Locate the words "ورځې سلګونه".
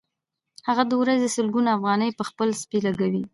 1.01-1.69